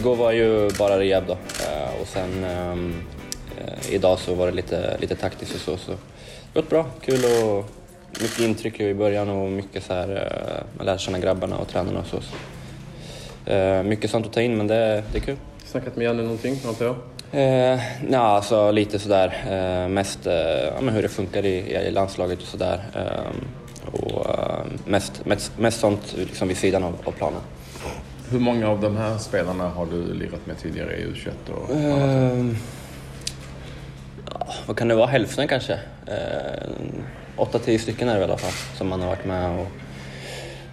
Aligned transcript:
igår 0.00 0.16
var 0.16 0.32
ju 0.32 0.70
bara 0.78 1.00
rehab 1.00 1.26
då 1.26 1.32
eh, 1.32 2.00
och 2.00 2.06
sen 2.06 2.44
eh, 2.44 3.94
idag 3.94 4.18
så 4.18 4.34
var 4.34 4.46
det 4.46 4.52
lite, 4.52 4.96
lite 5.00 5.16
taktiskt 5.16 5.54
och 5.54 5.60
så. 5.60 5.76
så. 5.76 5.90
Det 5.92 6.60
gått 6.60 6.70
bra, 6.70 6.86
kul 7.04 7.20
och 7.24 7.64
mycket 8.20 8.40
intryck 8.40 8.80
i 8.80 8.94
början 8.94 9.28
och 9.28 9.50
mycket 9.50 9.84
så 9.84 9.94
här, 9.94 10.08
eh, 10.08 10.76
man 10.76 10.86
lär 10.86 10.98
känna 10.98 11.18
grabbarna 11.18 11.58
och 11.58 11.68
tränarna 11.68 12.00
och 12.00 12.06
så. 12.06 12.20
så. 12.20 12.34
Mycket 13.84 14.10
sånt 14.10 14.26
att 14.26 14.32
ta 14.32 14.40
in 14.40 14.56
men 14.56 14.66
det, 14.66 15.04
det 15.12 15.18
är 15.18 15.22
kul. 15.22 15.36
Snackat 15.64 15.96
med 15.96 16.04
Janne 16.04 16.22
någonting, 16.22 16.56
antar 16.66 16.84
jag? 16.84 16.96
Eh, 17.32 17.80
ja, 18.10 18.18
alltså 18.18 18.70
lite 18.70 18.98
sådär. 18.98 19.44
Eh, 19.50 19.88
mest 19.88 20.26
eh, 20.26 20.34
ja, 20.34 20.90
hur 20.90 21.02
det 21.02 21.08
funkar 21.08 21.46
i, 21.46 21.76
i 21.88 21.90
landslaget 21.90 22.42
och 22.42 22.48
sådär. 22.48 22.80
Eh, 22.94 23.92
och 23.92 24.26
eh, 24.30 24.64
mest, 24.84 25.24
mest, 25.24 25.58
mest 25.58 25.80
sånt 25.80 26.14
liksom 26.16 26.48
vid 26.48 26.56
sidan 26.56 26.84
av, 26.84 26.94
av 27.04 27.12
planen. 27.12 27.40
Hur 28.30 28.38
många 28.40 28.68
av 28.68 28.80
de 28.80 28.96
här 28.96 29.18
spelarna 29.18 29.68
har 29.68 29.86
du 29.86 30.14
lirat 30.14 30.46
med 30.46 30.58
tidigare 30.58 30.96
i 30.96 31.04
U21? 31.06 31.30
Och 31.52 31.70
ja, 34.30 34.46
vad 34.66 34.76
kan 34.76 34.88
det 34.88 34.94
vara? 34.94 35.06
Hälften 35.06 35.48
kanske? 35.48 35.72
Eh, 36.06 36.68
8-10 37.36 37.78
stycken 37.78 38.08
är 38.08 38.14
det 38.14 38.20
i 38.20 38.24
alla 38.24 38.38
fall 38.38 38.52
som 38.78 38.88
man 38.88 39.00
har 39.00 39.08
varit 39.08 39.24
med 39.24 39.58
och 39.60 39.66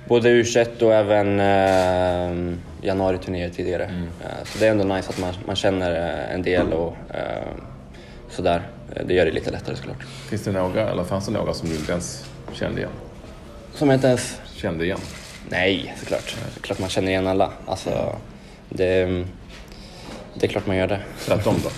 både 0.08 0.30
U21 0.30 0.84
och 0.84 0.94
även 0.94 1.40
eh, 1.40 2.56
januari-turnéer 2.82 3.50
tidigare. 3.50 3.84
Eh, 4.24 4.44
så 4.46 4.60
det 4.60 4.68
är 4.68 4.72
ändå 4.72 4.84
nice 4.96 5.10
att 5.10 5.20
man, 5.20 5.34
man 5.46 5.56
känner 5.56 5.92
eh, 5.92 6.34
en 6.34 6.42
del 6.42 6.74
och 6.74 6.96
sådär. 8.30 8.62
Eh, 8.96 9.06
Det 9.06 9.14
gör 9.14 9.26
det 9.26 9.32
lite 9.32 9.52
lättare 9.52 9.76
såklart. 9.76 10.04
Finns 10.30 10.44
det 10.44 10.52
några, 10.52 10.90
eller 10.90 11.04
fanns 11.04 11.26
det 11.26 11.32
några 11.32 11.54
som 11.54 11.70
du 11.70 11.76
inte 11.76 11.92
ens 11.92 12.26
kände 12.54 12.78
igen? 12.80 12.92
Som 13.74 13.90
jag 13.90 13.98
inte 13.98 14.08
ens... 14.08 14.42
Kände 14.56 14.86
igen? 14.86 15.00
Nej, 15.50 15.94
såklart. 16.00 16.36
Klart 16.62 16.80
man 16.80 16.90
känner 16.90 17.10
igen 17.12 17.28
alla. 17.28 17.52
Alltså, 17.68 18.16
det, 18.70 19.06
det 20.34 20.46
är 20.46 20.48
klart 20.48 20.68
man 20.68 20.76
gör 20.76 20.88
det. 20.88 21.00
Tvärtom 21.26 21.56
då? 21.64 21.70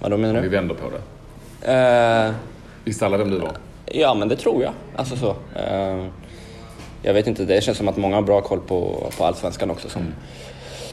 Vad 0.00 0.10
då 0.10 0.16
menar 0.16 0.34
Vi 0.40 0.48
du? 0.48 0.56
vänder 0.56 0.74
på 0.74 0.90
det. 0.90 1.72
Eh, 1.72 2.34
Visste 2.84 3.06
alla 3.06 3.16
vem 3.16 3.30
du 3.30 3.38
var? 3.38 3.52
Ja, 3.86 4.14
men 4.14 4.28
det 4.28 4.36
tror 4.36 4.62
jag. 4.62 4.72
Alltså 4.96 5.16
så. 5.16 5.36
Eh, 5.56 6.06
jag 7.02 7.14
vet 7.14 7.26
inte, 7.26 7.44
det 7.44 7.64
känns 7.64 7.78
som 7.78 7.88
att 7.88 7.96
många 7.96 8.14
har 8.16 8.22
bra 8.22 8.40
koll 8.40 8.60
på, 8.60 9.10
på 9.18 9.24
Allsvenskan 9.24 9.70
också. 9.70 9.88
Som, 9.88 10.02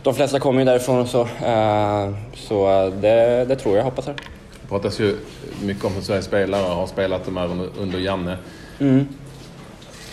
De 0.03 0.13
flesta 0.15 0.39
kommer 0.39 0.59
ju 0.59 0.65
därifrån 0.65 0.99
och 0.99 1.07
så. 1.07 1.21
Eh, 1.45 2.09
så 2.33 2.89
det, 3.01 3.45
det 3.45 3.55
tror 3.55 3.77
jag, 3.77 3.83
hoppas 3.83 4.07
jag. 4.07 4.15
Det 4.61 4.67
pratas 4.69 4.99
ju 4.99 5.17
mycket 5.63 5.85
om 5.85 5.93
hur 5.93 6.01
Sveriges 6.01 6.25
spelare 6.25 6.63
har 6.73 6.87
spelat 6.87 7.25
de 7.25 7.37
här 7.37 7.45
under, 7.45 7.69
under 7.79 7.99
Janne. 7.99 8.37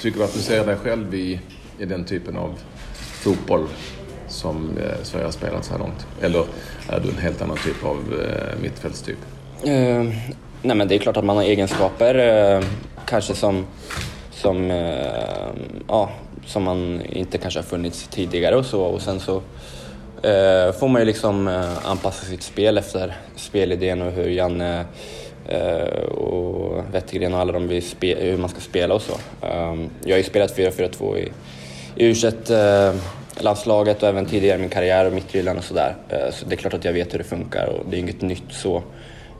Tycker 0.01 0.19
du 0.19 0.25
att 0.25 0.35
du 0.35 0.39
ser 0.41 0.67
dig 0.67 0.77
själv 0.77 1.15
i, 1.15 1.41
i 1.79 1.85
den 1.85 2.05
typen 2.05 2.37
av 2.37 2.59
fotboll 2.95 3.67
som 4.29 4.79
eh, 4.79 5.03
Sverige 5.03 5.25
har 5.25 5.33
spelat 5.33 5.65
så 5.65 5.73
här 5.73 5.79
långt? 5.79 6.07
Eller 6.21 6.45
är 6.89 7.01
du 7.01 7.09
en 7.09 7.19
helt 7.19 7.43
annan 7.43 7.57
typ 7.57 7.85
av 7.85 7.97
eh, 7.97 8.63
mittfältstyp? 8.63 9.19
Eh, 9.65 10.05
nej 10.63 10.77
men 10.77 10.89
det 10.89 10.95
är 10.95 10.99
klart 10.99 11.17
att 11.17 11.25
man 11.25 11.37
har 11.37 11.45
egenskaper 11.45 12.15
eh, 12.15 12.65
kanske 13.07 13.35
som, 13.35 13.67
som, 14.31 14.71
eh, 14.71 15.49
ja, 15.89 16.11
som 16.47 16.63
man 16.63 17.03
inte 17.03 17.39
kanske 17.39 17.61
har 17.61 17.65
funnits 17.65 18.09
tidigare 18.09 18.57
och 18.57 18.67
så 18.67 18.83
och 18.83 19.03
sen 19.03 19.21
så 19.21 19.37
eh, 20.23 20.73
får 20.73 20.89
man 20.89 21.01
ju 21.01 21.07
liksom 21.07 21.49
eh, 21.49 21.87
anpassa 21.91 22.27
sitt 22.27 22.43
spel 22.43 22.79
efter 22.79 23.17
spelidén 23.37 24.03
och 24.03 24.13
hur 24.13 24.29
Janne 24.31 24.85
eh, 25.49 26.03
och 26.03 26.85
Wettergren 26.93 27.35
och 27.35 27.41
alla 27.41 27.53
de 27.53 27.69
vill 27.69 27.83
spe, 27.83 28.15
hur 28.15 28.37
man 28.37 28.49
ska 28.49 28.61
spela 28.61 28.95
och 28.95 29.03
så. 29.03 29.13
Eh, 29.47 29.75
jag 30.05 30.11
har 30.11 30.19
ju 30.19 30.25
spelat 30.25 30.57
4-4-2 30.57 31.19
i, 31.19 31.33
i 31.99 32.13
U21 32.13 32.89
eh, 32.91 32.95
landslaget 33.41 34.03
och 34.03 34.09
även 34.09 34.27
tidigare 34.27 34.59
i 34.59 34.61
min 34.61 34.71
karriär 34.71 35.05
och 35.07 35.13
mittrillan 35.13 35.59
och 35.59 35.65
sådär. 35.65 35.97
Eh, 36.09 36.31
Så 36.33 36.47
det 36.47 36.55
är 36.55 36.57
klart 36.57 36.75
att 36.75 36.85
jag 36.85 36.93
vet 36.93 37.15
hur 37.15 37.19
det 37.19 37.25
funkar 37.25 37.67
och 37.67 37.87
det 37.91 37.97
är 37.97 38.01
inget 38.01 38.21
nytt 38.23 38.43
så. 38.51 38.83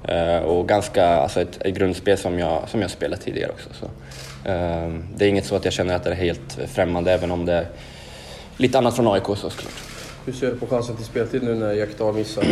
Eh, 0.09 0.37
Och 0.39 0.69
ganska, 0.69 1.07
alltså 1.07 1.41
ett, 1.41 1.63
ett 1.63 1.75
grundspel 1.75 2.19
som 2.19 2.39
jag, 2.39 2.69
som 2.69 2.81
jag 2.83 2.91
spelat 2.91 3.21
tidigare 3.21 3.51
också. 3.53 3.69
Så. 3.73 3.85
eh, 4.51 4.93
Det 5.17 5.25
är 5.25 5.29
inget 5.29 5.47
så 5.47 5.57
att 5.57 5.65
jag 5.65 5.73
känner 5.75 5.95
att 5.97 6.05
det 6.05 6.11
är 6.11 6.15
helt 6.15 6.59
främmande 6.75 7.13
även 7.13 7.31
om 7.31 7.45
det 7.47 7.53
är 7.53 7.67
lite 8.57 8.79
annat 8.79 8.97
från 8.97 9.09
AIK 9.15 9.25
så 9.27 9.35
såklart. 9.37 9.73
Hur 10.27 10.33
ser 10.33 10.47
du 10.47 10.57
på 10.59 10.67
chansen 10.67 10.97
till 10.97 11.05
speltid 11.05 11.43
nu 11.43 11.55
när 11.55 11.73
Jack 11.73 11.89
Dahl 11.99 12.15
missar? 12.15 12.45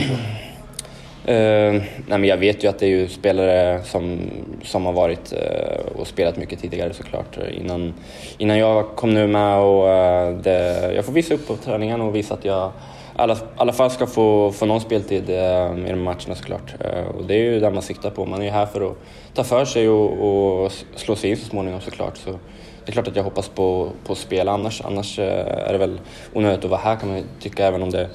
Uh, 1.28 1.82
nej 2.06 2.18
men 2.18 2.24
jag 2.24 2.36
vet 2.36 2.64
ju 2.64 2.68
att 2.68 2.78
det 2.78 2.86
är 2.86 2.90
ju 2.90 3.08
spelare 3.08 3.82
som, 3.84 4.18
som 4.62 4.86
har 4.86 4.92
varit 4.92 5.32
uh, 5.32 6.00
och 6.00 6.06
spelat 6.06 6.36
mycket 6.36 6.60
tidigare 6.60 6.92
såklart. 6.92 7.38
Innan, 7.52 7.94
innan 8.38 8.58
jag 8.58 8.96
kom 8.96 9.14
nu 9.14 9.26
med 9.26 9.58
och 9.58 9.84
uh, 9.84 10.38
det, 10.42 10.92
jag 10.94 11.04
får 11.04 11.12
visa 11.12 11.34
upp 11.34 11.46
på 11.46 11.56
träningen 11.56 12.00
och 12.00 12.16
visa 12.16 12.34
att 12.34 12.44
jag 12.44 12.68
i 12.68 12.72
alla, 13.16 13.36
alla 13.56 13.72
fall 13.72 13.90
ska 13.90 14.06
få, 14.06 14.52
få 14.52 14.66
någon 14.66 14.80
speltid 14.80 15.30
uh, 15.30 15.86
i 15.86 15.90
de 15.90 16.02
matcherna 16.02 16.34
såklart. 16.34 16.74
Och 17.18 17.24
det 17.24 17.34
är 17.34 17.38
ju 17.38 17.60
det 17.60 17.70
man 17.70 17.82
siktar 17.82 18.10
på. 18.10 18.26
Man 18.26 18.40
är 18.40 18.44
ju 18.44 18.50
här 18.50 18.66
för 18.66 18.90
att 18.90 18.96
ta 19.34 19.44
för 19.44 19.64
sig 19.64 19.88
och, 19.88 20.62
och 20.62 20.72
slå 20.94 21.16
sig 21.16 21.30
in 21.30 21.36
så 21.36 21.44
småningom 21.44 21.80
såklart. 21.80 22.16
Så 22.16 22.30
det 22.30 22.90
är 22.90 22.92
klart 22.92 23.08
att 23.08 23.16
jag 23.16 23.24
hoppas 23.24 23.48
på, 23.48 23.90
på 24.04 24.12
att 24.12 24.18
spela 24.18 24.52
annars. 24.52 24.82
Annars 24.84 25.18
är 25.18 25.72
det 25.72 25.78
väl 25.78 26.00
onödigt 26.34 26.64
att 26.64 26.70
vara 26.70 26.80
här 26.80 26.96
kan 26.96 27.08
man 27.08 27.22
tycka 27.40 27.66
även 27.66 27.82
om 27.82 27.90
det 27.90 28.08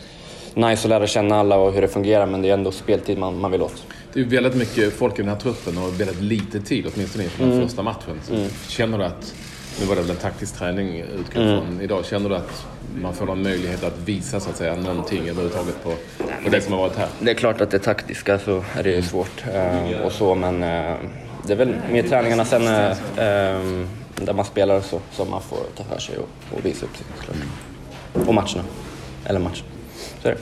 nice 0.53 0.83
att 0.83 0.89
lära 0.89 1.07
känna 1.07 1.39
alla 1.39 1.55
och 1.57 1.73
hur 1.73 1.81
det 1.81 1.87
fungerar 1.87 2.25
men 2.25 2.41
det 2.41 2.49
är 2.49 2.53
ändå 2.53 2.71
speltid 2.71 3.17
man, 3.17 3.39
man 3.39 3.51
vill 3.51 3.61
åt. 3.61 3.83
Det 4.13 4.19
är 4.19 4.23
väldigt 4.23 4.55
mycket 4.55 4.93
folk 4.93 5.19
i 5.19 5.21
den 5.21 5.29
här 5.29 5.37
truppen 5.37 5.77
och 5.77 6.01
väldigt 6.01 6.21
lite 6.21 6.61
tid, 6.61 6.85
åtminstone 6.95 7.23
inför 7.23 7.45
den 7.45 7.67
första 7.67 7.83
matchen. 7.83 8.19
Så 8.23 8.47
Känner 8.67 8.97
du 8.97 9.03
att, 9.03 9.35
nu 9.79 9.85
var 9.85 9.95
det 9.95 10.01
väl 10.01 10.11
en 10.11 10.17
taktisk 10.17 10.55
träning 10.57 10.99
utgår 10.99 11.41
från 11.41 11.81
idag, 11.81 12.05
känner 12.05 12.29
du 12.29 12.35
att 12.35 12.65
man 13.01 13.13
får 13.13 13.25
någon 13.25 13.43
möjlighet 13.43 13.83
att 13.83 13.97
visa 14.05 14.39
så 14.39 14.49
att 14.49 14.57
säga 14.57 14.75
någonting 14.75 15.21
överhuvudtaget 15.29 15.83
på, 15.83 15.93
på 16.43 16.49
det 16.49 16.61
som 16.61 16.73
har 16.73 16.79
varit 16.79 16.95
här? 16.95 17.07
Det 17.19 17.31
är 17.31 17.35
klart 17.35 17.61
att 17.61 17.71
det 17.71 17.79
taktiska 17.79 18.39
så 18.39 18.63
är 18.75 18.83
det 18.83 19.01
svårt 19.01 19.43
eh, 19.53 20.01
och 20.05 20.11
så 20.11 20.35
men 20.35 20.63
eh, 20.63 20.95
det 21.47 21.53
är 21.53 21.57
väl 21.57 21.75
mer 21.91 22.03
träningarna 22.03 22.45
sen 22.45 22.67
eh, 22.67 22.91
eh, 22.91 23.61
där 24.15 24.33
man 24.33 24.45
spelar 24.45 24.75
och 24.75 24.83
så 24.83 24.99
som 25.11 25.29
man 25.29 25.41
får 25.41 25.57
ta 25.77 25.83
för 25.83 25.99
sig 25.99 26.17
och, 26.17 26.57
och 26.57 26.65
visa 26.65 26.85
upp 26.85 26.97
sig 26.97 27.05
såklart. 27.17 28.27
Och 28.27 28.33
matcherna. 28.33 28.63
Eller 29.25 29.39
matchen. 29.39 29.65
Så 30.21 30.27
är 30.27 30.31
det. 30.31 30.37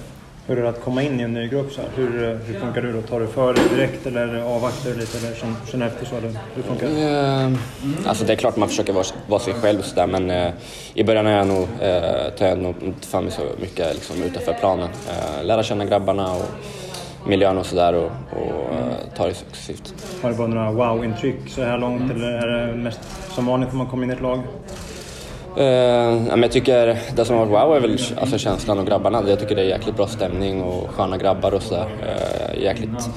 Hur 0.47 0.57
är 0.59 0.63
det 0.63 0.69
att 0.69 0.84
komma 0.84 1.03
in 1.03 1.19
i 1.19 1.23
en 1.23 1.34
ny 1.34 1.47
grupp 1.47 1.72
så 1.72 1.81
här? 1.81 1.90
Hur, 1.95 2.40
hur 2.47 2.59
funkar 2.59 2.81
du 2.81 2.94
då? 2.94 3.01
Tar 3.01 3.19
du 3.19 3.28
för 3.28 3.53
dig 3.53 3.63
direkt 3.75 4.06
eller 4.07 4.41
avvaktar 4.41 4.90
du 4.90 4.95
lite 5.00 5.17
eller 5.17 5.35
känner, 5.35 5.56
känner 5.72 5.88
efter 5.88 6.06
så? 6.06 6.16
Eller 6.16 6.34
hur 6.56 6.63
funkar 6.63 6.88
det? 6.88 7.01
Eh, 7.01 8.09
Alltså 8.09 8.25
det 8.25 8.34
är 8.34 8.38
klart 8.38 8.56
man 8.57 8.69
försöker 8.69 8.94
vara, 8.94 9.06
vara 9.28 9.40
sig 9.40 9.53
själv 9.53 9.79
och 9.79 9.85
sådär 9.85 10.07
men 10.07 10.29
eh, 10.31 10.51
i 10.94 11.03
början 11.03 11.28
är 11.28 11.38
jag 11.38 11.47
nog, 11.47 11.67
eh, 11.81 12.29
tar 12.38 12.45
jag 12.47 12.57
nog 12.57 12.75
inte 12.84 13.07
för 13.07 13.22
mig 13.22 13.31
så 13.31 13.41
mycket 13.62 13.94
liksom, 13.94 14.23
utanför 14.23 14.53
planen. 14.53 14.90
Eh, 15.09 15.45
lära 15.45 15.63
känna 15.63 15.85
grabbarna 15.85 16.34
och 16.34 16.46
miljön 17.28 17.57
och 17.57 17.66
sådär 17.66 17.94
och, 17.94 18.11
och 18.31 18.73
eh, 18.73 18.94
ta 19.17 19.28
det 19.28 19.34
successivt. 19.34 19.94
Har 20.22 20.29
du 20.29 20.35
bara 20.35 20.47
några 20.47 20.72
wow-intryck 20.72 21.50
så 21.50 21.63
här 21.63 21.78
långt 21.78 22.11
eller 22.11 22.28
är 22.31 22.47
det 22.67 22.73
mest 22.75 23.00
som 23.35 23.46
vanligt 23.46 23.69
när 23.69 23.78
man 23.78 23.88
kommer 23.88 24.03
in 24.03 24.09
i 24.09 24.13
ett 24.13 24.22
lag? 24.22 24.40
Eh, 25.58 26.12
men 26.30 26.42
jag 26.42 26.52
tycker 26.52 27.00
det 27.16 27.26
som 27.26 27.38
har 27.38 27.46
varit 27.46 27.68
wow 27.68 27.76
är 27.76 27.80
väl 27.80 28.00
alltså, 28.22 28.38
känslan 28.38 28.80
och 28.80 28.86
grabbarna. 28.86 29.24
Jag 29.28 29.40
tycker 29.40 29.56
det 29.56 29.62
är 29.62 29.66
jäkligt 29.66 29.96
bra 29.96 30.08
stämning 30.08 30.62
och 30.62 30.90
sköna 30.90 31.18
grabbar 31.18 31.54
och 31.54 31.62
sådär. 31.62 31.88
Eh, 32.02 32.64
jäkligt 32.64 33.10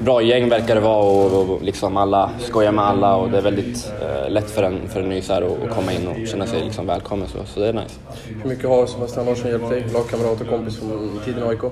bra 0.00 0.22
gäng 0.22 0.48
verkar 0.48 0.74
det 0.74 0.80
vara 0.80 1.02
och, 1.02 1.50
och 1.50 1.62
liksom 1.62 1.96
alla 1.96 2.30
skojar 2.38 2.72
med 2.72 2.84
alla 2.84 3.16
och 3.16 3.30
det 3.30 3.38
är 3.38 3.42
väldigt 3.42 3.92
eh, 4.02 4.30
lätt 4.30 4.50
för 4.50 4.62
en, 4.62 4.88
för 4.88 5.00
en 5.00 5.08
ny 5.08 5.22
så 5.22 5.32
här, 5.32 5.42
att 5.42 5.74
komma 5.74 5.92
in 5.92 6.08
och 6.08 6.28
känna 6.28 6.46
sig 6.46 6.64
liksom 6.64 6.86
välkommen 6.86 7.28
så, 7.28 7.38
så 7.44 7.60
det 7.60 7.68
är 7.68 7.72
nice. 7.72 7.94
Hur 8.42 8.50
mycket 8.50 8.68
har 8.68 8.86
Sebastian 8.86 9.26
Larsson 9.26 9.50
hjälpt 9.50 9.70
dig, 9.70 9.84
lagkamrat 9.92 10.40
och 10.40 10.48
kompis 10.48 10.78
från 10.78 11.20
tiden 11.24 11.44
i 11.44 11.48
AIK? 11.48 11.64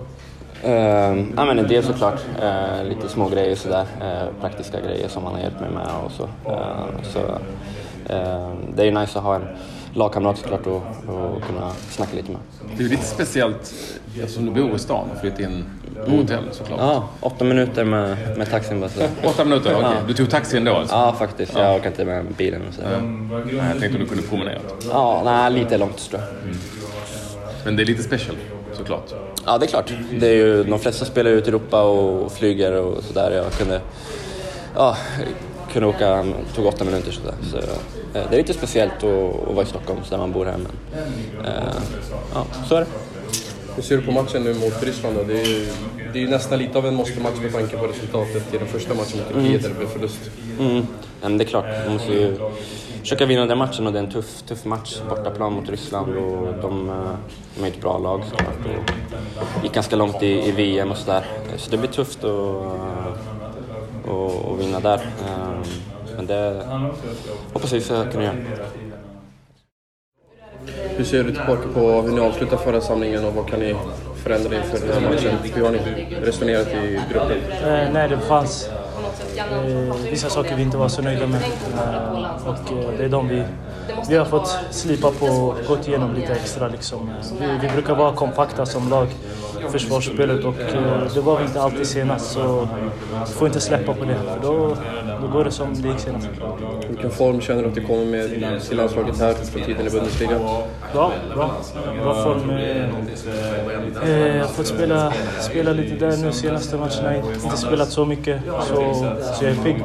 Uh, 0.64 0.70
ja, 1.36 1.44
men 1.44 1.58
en 1.58 1.68
del 1.68 1.84
såklart. 1.84 2.20
Eh, 2.42 2.88
lite 2.88 3.08
små 3.08 3.28
grejer 3.28 3.56
sådär. 3.56 3.84
Uh, 4.00 4.40
praktiska 4.40 4.80
grejer 4.80 5.08
som 5.08 5.24
han 5.24 5.34
har 5.34 5.40
hjälpt 5.40 5.60
mig 5.60 5.70
med 5.70 5.86
och 6.04 6.12
så. 6.12 6.22
Eh, 6.50 7.02
så 7.12 7.20
det 8.74 8.82
är 8.82 8.84
ju 8.84 8.90
nice 8.90 9.18
att 9.18 9.24
ha 9.24 9.34
en 9.34 9.46
lagkamrat 9.94 10.38
såklart 10.38 10.66
och, 10.66 10.82
och 11.08 11.42
kunna 11.42 11.70
snacka 11.90 12.16
lite 12.16 12.30
med. 12.30 12.40
Det 12.76 12.78
är 12.78 12.82
ju 12.82 12.88
lite 12.88 13.04
speciellt 13.04 13.74
eftersom 14.22 14.44
du 14.54 14.62
bor 14.62 14.76
i 14.76 14.78
stan 14.78 15.08
och 15.14 15.20
flyttat 15.20 15.40
in 15.40 15.64
på 16.04 16.10
hotell 16.10 16.44
såklart. 16.52 16.80
Ja, 16.80 17.08
åtta 17.20 17.44
minuter 17.44 17.84
med, 17.84 18.38
med 18.38 18.50
taxin 18.50 18.80
bara. 18.80 18.90
Så. 18.90 19.00
Åtta 19.24 19.44
minuter, 19.44 19.76
okej. 19.78 19.96
Du 20.08 20.14
tog 20.14 20.30
taxi 20.30 20.56
ändå 20.56 20.72
alltså? 20.72 20.94
Ja, 20.94 21.12
faktiskt. 21.18 21.56
Jag 21.56 21.76
orkar 21.76 21.86
inte 21.86 22.04
med 22.04 22.24
bilen 22.36 22.62
så. 22.70 22.82
Nej, 22.82 23.56
jag 23.56 23.80
tänkte 23.80 23.98
du 23.98 24.06
kunde 24.06 24.22
promenera. 24.22 24.58
Ja, 24.90 25.22
nej, 25.24 25.52
lite 25.52 25.78
långt 25.78 26.10
tror 26.10 26.22
jag. 26.22 26.54
Men 27.64 27.76
det 27.76 27.82
är 27.82 27.86
lite 27.86 28.02
special 28.02 28.36
såklart. 28.72 29.14
Ja, 29.46 29.58
det 29.58 29.66
är 29.66 29.68
klart. 29.68 29.92
Det 30.20 30.28
är 30.28 30.34
ju, 30.34 30.64
de 30.64 30.78
flesta 30.78 31.04
spelar 31.04 31.30
ut 31.30 31.46
i 31.46 31.48
Europa 31.48 31.82
och 31.82 32.32
flyger 32.32 32.72
och 32.72 33.04
sådär. 33.04 33.30
Jag 33.30 33.52
kunde, 33.52 33.80
ja, 34.74 34.96
kunde 35.72 35.88
åka, 35.88 36.24
tog 36.54 36.66
åtta 36.66 36.84
minuter 36.84 37.12
sådär. 37.12 37.34
Så, 37.50 37.56
eh, 37.56 37.64
det 38.30 38.36
är 38.36 38.38
lite 38.38 38.54
speciellt 38.54 38.96
att, 38.96 39.54
vara 39.54 39.62
i 39.62 39.66
Stockholm 39.66 40.00
så 40.04 40.10
där 40.10 40.18
man 40.18 40.32
bor 40.32 40.44
här. 40.44 40.56
Men, 40.56 40.96
eh, 41.46 41.74
ja, 42.34 42.46
så 42.68 42.74
är 42.74 42.80
det. 42.80 42.86
Hur 43.76 43.82
ser 43.82 43.96
du 43.96 44.02
på 44.02 44.12
matchen 44.12 44.42
nu 44.42 44.54
mot 44.54 44.82
Ryssland 44.82 45.16
då? 45.16 45.22
Det 45.22 45.40
är 45.40 45.46
ju, 45.46 45.68
det 46.12 46.18
är 46.18 46.22
ju 46.22 46.28
nästan 46.28 46.58
lite 46.58 46.78
av 46.78 46.86
en 46.86 46.94
måste-match 46.94 47.36
med 47.42 47.52
tanke 47.52 47.76
på 47.76 47.86
resultatet 47.86 48.54
i 48.54 48.58
den 48.58 48.66
första 48.66 48.94
matchen 48.94 49.18
mot 49.18 49.32
Turkiet 49.32 49.62
där 49.62 49.68
det 49.68 49.74
blev 49.74 49.88
förlust. 49.88 50.20
Mm. 50.60 50.86
men 51.20 51.38
det 51.38 51.44
är 51.44 51.46
klart, 51.46 51.64
man 51.84 51.92
måste 51.92 52.12
ju 52.12 52.36
försöka 53.00 53.26
vinna 53.26 53.46
den 53.46 53.58
matchen 53.58 53.86
och 53.86 53.92
det 53.92 53.98
är 53.98 54.02
en 54.02 54.10
tuff, 54.10 54.42
tuff 54.42 54.64
match. 54.64 55.00
Bortaplan 55.08 55.52
mot 55.52 55.68
Ryssland 55.68 56.16
och 56.16 56.54
de, 56.62 56.90
eh, 56.90 56.96
de 57.56 57.64
är 57.64 57.68
ett 57.68 57.80
bra 57.80 57.98
lag 57.98 58.22
såklart. 58.30 58.58
Och 58.66 59.64
gick 59.64 59.72
ganska 59.72 59.96
långt 59.96 60.22
i, 60.22 60.48
i 60.48 60.50
VM 60.50 60.90
och 60.90 60.96
sådär. 60.96 61.24
Så 61.56 61.70
det 61.70 61.76
blir 61.76 61.90
tufft 61.90 62.24
att, 62.24 62.62
att, 64.08 64.46
att 64.52 64.58
vinna 64.60 64.80
där. 64.80 64.98
Eh, 64.98 65.66
Men 66.16 66.26
det 66.26 66.62
hoppas 67.52 67.72
vi 67.72 67.80
ska 67.80 68.10
kunna 68.10 68.24
göra. 68.24 68.34
Hur 70.96 71.04
ser 71.04 71.24
du 71.24 71.30
tillbaka 71.34 71.68
på 71.74 71.80
hur 71.80 72.12
ni 72.12 72.20
avslutade 72.20 72.62
förra 72.62 72.80
samlingen 72.80 73.24
och 73.24 73.32
vad 73.34 73.48
kan 73.48 73.60
ni 73.60 73.76
förändra 74.16 74.56
inför 74.56 74.78
den 74.86 75.02
här 75.02 75.10
matchen? 75.10 75.36
Hur 75.54 75.64
har 75.64 75.70
ni 75.70 75.78
resonerat 76.22 76.68
i 76.68 77.00
gruppen? 77.12 77.38
Eh, 77.64 77.92
nej, 77.92 78.08
det 78.08 78.18
fanns 78.18 78.68
eh, 79.38 79.94
vissa 80.10 80.28
saker 80.28 80.56
vi 80.56 80.62
inte 80.62 80.76
var 80.76 80.88
så 80.88 81.02
nöjda 81.02 81.26
med. 81.26 81.40
Eh, 81.74 82.48
och 82.48 82.72
eh, 82.72 82.90
det 82.98 83.04
är 83.04 83.08
de 83.08 83.28
vi, 83.28 83.42
vi 84.08 84.16
har 84.16 84.24
fått 84.24 84.58
slipa 84.70 85.10
på 85.10 85.26
och 85.26 85.54
gått 85.68 85.88
igenom 85.88 86.14
lite 86.14 86.32
extra. 86.32 86.68
Liksom. 86.68 87.10
Vi, 87.40 87.46
vi 87.62 87.68
brukar 87.68 87.94
vara 87.94 88.12
kompakta 88.12 88.66
som 88.66 88.88
lag 88.88 89.08
försvarsspelet 89.70 90.44
och 90.44 90.60
eh, 90.60 91.14
det 91.14 91.20
var 91.20 91.38
vi 91.38 91.44
inte 91.44 91.60
alltid 91.60 91.86
senast. 91.86 92.32
Så 92.32 92.68
vi 93.26 93.32
får 93.32 93.48
inte 93.48 93.60
släppa 93.60 93.94
på 93.94 94.04
det, 94.04 94.18
då, 94.42 94.76
då 95.22 95.28
går 95.28 95.44
det 95.44 95.50
som 95.50 95.82
det 95.82 95.88
gick 95.88 95.98
senast. 95.98 96.28
Vilken 96.88 97.10
form 97.10 97.40
känner 97.40 97.62
du 97.62 97.68
att 97.68 97.74
du 97.74 97.84
kommer 97.84 98.04
med 98.04 98.30
till 98.62 98.76
landslaget 98.76 99.20
här 99.20 99.34
från 99.34 99.62
tiden 99.62 99.86
i 99.86 99.90
Bundesliga? 99.90 100.38
Bra, 100.92 101.12
bra. 101.34 101.50
Bra 102.02 102.14
form. 102.24 102.50
Eh, 102.50 104.10
eh, 104.10 104.36
jag 104.36 104.44
har 104.44 104.48
fått 104.48 104.66
spela, 104.66 105.12
spela 105.40 105.72
lite 105.72 106.06
där 106.06 106.16
nu 106.16 106.32
senaste 106.32 106.76
matcherna. 106.76 107.16
Inte 107.16 107.56
spelat 107.56 107.88
så 107.88 108.04
mycket, 108.04 108.40
så, 108.60 108.74
så 109.34 109.44
jag 109.44 109.52
är 109.52 109.56
pigg. 109.64 109.82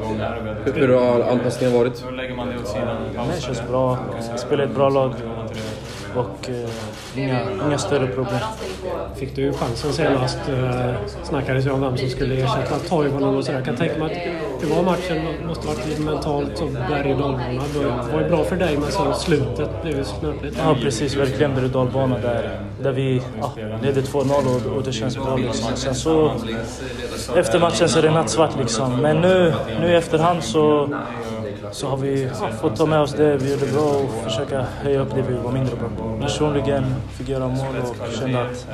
Hur, 0.65 0.73
hur 0.73 0.87
har 0.87 1.21
anpassningen 1.31 1.77
varit? 1.77 2.05
Nej, 2.17 3.27
det 3.35 3.41
känns 3.41 3.67
bra. 3.67 3.97
Jag 4.29 4.39
spelar 4.39 4.63
ett 4.63 4.75
bra 4.75 4.89
lag 4.89 5.13
och 6.15 6.49
eh, 6.49 7.23
inga, 7.23 7.41
inga 7.67 7.77
större 7.77 8.07
problem. 8.07 8.39
Fick 9.15 9.35
du 9.35 9.41
ju 9.41 9.53
chansen 9.53 9.93
senast. 9.93 10.37
Eh, 10.49 10.93
snackades 11.23 11.65
ju 11.65 11.71
om 11.71 11.81
vem 11.81 11.97
som 11.97 12.09
skulle 12.09 12.35
ersätta 12.35 12.79
Toivonen 12.79 13.35
och 13.35 13.45
sådär. 13.45 13.57
Jag 13.57 13.65
kan 13.65 13.75
tänka 13.75 13.97
mig 13.97 14.05
att 14.05 14.61
det 14.61 14.75
var 14.75 14.83
matchen, 14.83 15.47
måste 15.47 15.67
varit 15.67 15.87
lite 15.87 16.01
mentalt 16.01 16.61
och 16.61 16.71
berg 16.71 17.13
och 17.13 17.19
dalbana. 17.19 17.63
Det 17.73 18.13
var 18.13 18.21
ju 18.21 18.29
bra 18.29 18.43
för 18.43 18.55
dig 18.55 18.77
men 18.77 18.91
så 18.91 19.13
slutet 19.13 19.81
blev 19.81 19.97
ju 19.97 20.03
snöpligt. 20.03 20.57
Ja, 20.63 20.75
precis. 20.81 21.15
Verkligen 21.15 21.55
berg 21.55 21.65
och 21.65 21.71
dalbana 21.71 22.17
där, 22.17 22.59
där 22.83 22.91
vi 22.91 23.21
ja, 23.39 23.53
ledde 23.83 24.01
2-0 24.01 24.31
och, 24.31 24.77
och 24.77 24.83
det 24.83 24.91
känns 24.91 25.17
bra. 25.17 25.35
Liksom. 25.35 25.75
Sen 25.75 25.95
så 25.95 26.31
efter 27.35 27.59
matchen 27.59 27.89
så 27.89 27.99
är 27.99 28.03
det 28.03 28.11
nattsvart 28.11 28.57
liksom. 28.59 29.01
Men 29.01 29.21
nu, 29.21 29.53
nu 29.81 29.91
i 29.91 29.95
efterhand 29.95 30.43
så 30.43 30.89
så 31.71 31.87
har 31.87 31.97
vi 31.97 32.29
fått 32.61 32.75
ta 32.75 32.85
med 32.85 32.99
oss 32.99 33.13
det 33.13 33.37
vi 33.37 33.51
gjorde 33.51 33.65
bra 33.65 33.81
och 33.81 34.23
försöka 34.23 34.65
höja 34.83 34.99
upp 34.99 35.15
det 35.15 35.21
vi 35.21 35.33
var 35.33 35.51
mindre 35.51 35.75
bra. 35.75 36.17
Personligen 36.21 36.95
fick 37.17 37.29
jag 37.29 37.39
göra 37.39 37.47
mål 37.47 37.75
och 37.83 38.13
kände 38.19 38.41
att, 38.41 38.67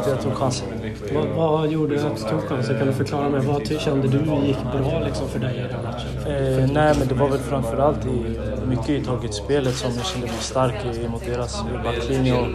att 0.00 0.08
jag 0.08 0.20
tog 0.22 0.32
chansen. 0.32 0.68
Vad, 1.14 1.26
vad 1.28 1.70
gjorde 1.70 1.94
att 2.06 2.16
du 2.16 2.22
tog 2.22 2.48
chansen? 2.48 2.78
Kan 2.78 2.86
du 2.86 2.92
förklara 2.92 3.28
mig? 3.28 3.40
Vad 3.40 3.80
kände 3.80 4.08
du 4.08 4.46
gick 4.46 4.62
bra 4.62 5.00
liksom 5.04 5.28
för 5.28 5.38
dig 5.38 5.56
i 5.56 5.60
den 5.60 5.82
matchen? 5.82 6.08
Eh, 6.26 6.72
nej, 6.72 6.94
men 6.98 7.08
det 7.08 7.14
var 7.14 7.28
väl 7.28 7.38
framförallt 7.38 8.06
i, 8.06 8.38
mycket 8.68 8.88
i 8.90 9.04
tagitspelet 9.04 9.74
som 9.74 9.90
jag 9.96 10.06
kände 10.06 10.26
mig 10.26 10.36
stark 10.40 10.74
i 10.84 11.08
mot 11.08 11.26
deras 11.26 11.62
backlinje. 11.84 12.40
Och 12.40 12.48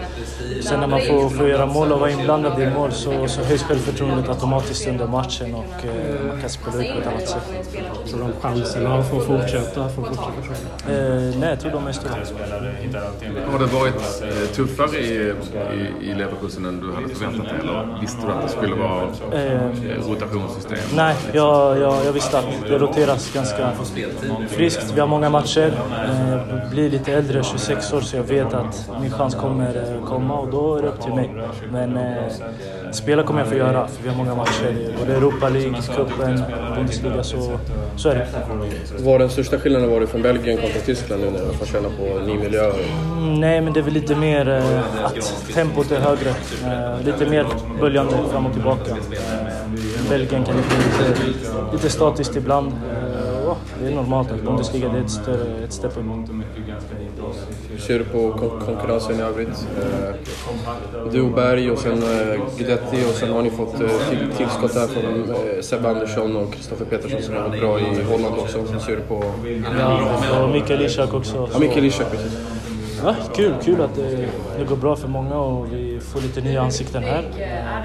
sen 0.63 0.79
när 0.79 0.87
man 0.87 1.01
får, 1.01 1.29
får 1.29 1.49
göra 1.49 1.65
mål 1.65 1.91
och 1.91 1.99
vara 1.99 2.11
inblandad 2.11 2.61
i 2.61 2.69
mål 2.69 2.91
så, 2.91 3.27
så 3.27 3.43
höjs 3.43 3.63
självförtroendet 3.63 4.29
automatiskt 4.29 4.87
under 4.87 5.07
matchen 5.07 5.55
och 5.55 5.85
eh, 5.85 6.27
man 6.27 6.41
kan 6.41 6.49
spela 6.49 6.83
ut 6.83 6.93
på 6.93 6.99
ett 6.99 7.07
annat 7.07 7.27
sätt. 7.27 7.43
Så 8.05 8.17
de 8.17 8.31
chanserna 8.41 9.03
får 9.03 9.19
fortsätta, 9.19 9.58
får 9.61 9.89
fortsätta 9.89 10.31
så. 10.85 10.91
Eh, 10.91 11.39
nej, 11.39 11.49
jag 11.49 11.59
tror 11.59 11.71
de 11.71 11.87
är 11.87 11.91
stora. 11.91 12.13
Har 13.51 13.59
det 13.59 13.65
varit 13.65 14.23
eh, 14.23 14.55
tuffare 14.55 14.97
i, 14.97 15.33
i, 15.73 16.09
i 16.09 16.13
Leverkusen 16.13 16.65
än 16.65 16.79
du 16.79 16.93
hade 16.93 17.09
förväntat 17.09 17.45
dig? 17.45 17.59
Eller 17.59 17.97
visste 18.01 18.21
du 18.25 18.31
att 18.31 18.41
det 18.41 18.49
skulle 18.49 18.75
vara 18.75 19.03
eh, 19.31 20.09
rotationssystem? 20.09 20.77
Nej, 20.95 21.15
jag, 21.33 21.79
jag, 21.79 22.05
jag 22.05 22.13
visste 22.13 22.39
att 22.39 22.45
det 22.67 22.77
roteras 22.77 23.33
ganska 23.33 23.71
friskt. 24.47 24.91
Vi 24.95 24.99
har 24.99 25.07
många 25.07 25.29
matcher. 25.29 25.73
Eh, 26.05 26.69
blir 26.71 26.89
lite 26.89 27.13
äldre, 27.13 27.43
26 27.43 27.93
år, 27.93 28.01
så 28.01 28.15
jag 28.15 28.23
vet 28.23 28.53
att 28.53 28.89
min 29.01 29.11
chans 29.11 29.35
kommer 29.35 29.75
eh, 29.75 30.05
komma 30.05 30.39
och 30.39 30.51
då 30.51 30.75
är 30.75 30.81
det 30.81 30.87
upp 30.87 31.01
till 31.01 31.13
mig. 31.13 31.29
Men 31.71 31.97
eh, 31.97 32.13
spela 32.91 33.23
kommer 33.23 33.39
jag 33.39 33.49
få 33.49 33.55
göra, 33.55 33.87
för 33.87 34.03
vi 34.03 34.09
har 34.09 34.15
många 34.15 34.35
matcher. 34.35 34.71
i 34.71 34.93
Både 34.99 35.13
Europa 35.13 35.49
League, 35.49 35.81
cupen, 35.95 36.43
Bundesliga, 36.75 37.23
så, 37.23 37.59
så 37.95 38.09
är 38.09 38.15
det. 38.15 38.27
Vad 38.99 39.11
har 39.11 39.19
den 39.19 39.29
största 39.29 39.48
största 39.49 39.63
skillnaden 39.63 39.89
var 39.89 39.99
det 39.99 40.07
från 40.07 40.21
Belgien 40.21 40.57
kontra 40.57 40.81
Tyskland 40.81 41.21
nu 41.21 41.31
när 41.31 41.45
man 41.45 41.53
får 41.53 41.65
känna 41.65 41.89
på 41.89 42.19
ny 42.25 42.37
miljö? 42.37 42.71
Mm, 43.17 43.33
nej, 43.33 43.61
men 43.61 43.73
det 43.73 43.79
är 43.79 43.83
väl 43.83 43.93
lite 43.93 44.15
mer 44.15 44.49
eh, 44.49 45.05
att 45.05 45.53
tempot 45.53 45.91
är 45.91 45.99
högre. 45.99 46.29
Eh, 46.29 47.05
lite 47.05 47.25
mer 47.29 47.45
böljande 47.81 48.13
fram 48.31 48.45
och 48.45 48.53
tillbaka. 48.53 48.91
Eh, 48.91 50.09
Belgien 50.09 50.43
kan 50.43 50.55
bli 50.55 50.63
lite, 50.63 51.21
lite 51.73 51.89
statiskt 51.89 52.35
ibland. 52.35 52.71
Eh, 53.51 53.55
ja, 53.79 53.81
det 53.81 53.87
är 53.91 53.95
normalt 53.95 54.31
att 54.31 54.41
Bundesliga 54.43 54.89
det 54.89 54.97
är 54.99 55.01
ett, 55.03 55.09
större, 55.11 55.63
ett 55.63 55.73
steg. 55.73 55.91
Hur 57.71 57.77
ser 57.77 57.99
du 57.99 58.05
på 58.05 58.31
kon- 58.33 58.59
konkurrensen 58.65 59.19
i 59.19 59.21
övrigt? 59.21 59.67
Eh, 59.81 60.15
Du 61.11 61.21
och 61.21 61.31
Berg 61.31 61.71
och 61.71 61.79
sen 61.79 61.91
eh, 62.03 62.39
Guidetti 62.57 63.03
och 63.09 63.15
sen 63.15 63.33
har 63.33 63.41
ni 63.41 63.49
fått 63.49 63.73
eh, 63.81 63.87
till, 64.09 64.19
tillskott 64.37 64.75
här 64.75 64.87
från 64.87 65.29
eh, 65.29 65.61
Sebbe 65.61 65.89
Andersson 65.89 66.35
och 66.37 66.53
Kristoffer 66.53 66.85
Petersson 66.85 67.21
som 67.21 67.35
har 67.35 67.49
bra 67.49 67.79
i 67.79 68.03
Holland 68.11 68.35
också. 68.39 68.57
Hur 68.57 68.79
ser 68.79 68.95
du 68.95 69.01
på... 69.01 69.23
Ja, 69.79 70.43
och 70.43 70.49
Mikael 70.49 70.81
Ishak 70.81 71.13
också. 71.13 71.49
Ja, 71.53 71.59
Mikael 71.59 71.85
Ishak 71.85 72.11
precis. 72.11 72.37
Ja, 73.03 73.15
kul, 73.35 73.53
kul 73.63 73.81
att 73.81 73.95
det, 73.95 74.27
det 74.59 74.65
går 74.65 74.75
bra 74.75 74.95
för 74.95 75.07
många 75.07 75.35
och 75.35 75.73
vi 75.73 75.99
får 75.99 76.21
lite 76.21 76.41
nya 76.41 76.61
ansikten 76.61 77.03
här. 77.03 77.23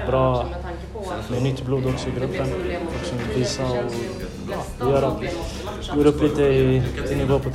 Bra 0.07 0.45
med 1.31 1.43
nytt 1.43 1.65
blod 1.65 1.85
också 1.85 2.07
i 2.09 2.11
gruppen. 2.19 2.47
Som 3.03 3.17
visar 3.35 3.63
och 3.63 3.91
ja, 4.51 4.85
det 4.85 4.91
gör 4.91 5.03
att 5.03 5.21
vi 5.21 5.29
går 5.95 6.05
upp 7.33 7.45